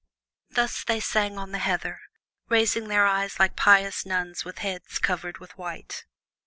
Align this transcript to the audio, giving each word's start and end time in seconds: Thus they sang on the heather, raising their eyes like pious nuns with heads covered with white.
Thus 0.49 0.83
they 0.83 0.99
sang 0.99 1.37
on 1.37 1.51
the 1.51 1.59
heather, 1.59 1.99
raising 2.49 2.87
their 2.87 3.05
eyes 3.05 3.39
like 3.39 3.55
pious 3.55 4.03
nuns 4.03 4.43
with 4.43 4.57
heads 4.57 4.97
covered 4.97 5.37
with 5.37 5.55
white. 5.59 6.05